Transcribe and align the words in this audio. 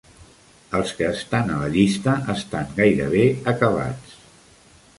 Els 0.77 0.93
que 1.01 1.09
estan 1.15 1.51
a 1.55 1.59
la 1.59 1.67
llista 1.75 2.15
estan 2.37 2.73
gaire 2.81 3.09
bé 3.15 3.25
acabats. 3.55 4.17